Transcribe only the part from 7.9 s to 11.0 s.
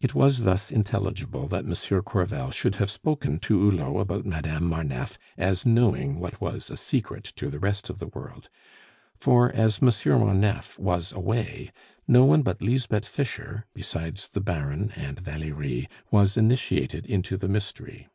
of the world; for, as Monsieur Marneffe